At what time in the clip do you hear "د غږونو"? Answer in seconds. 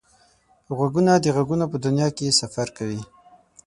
1.19-1.65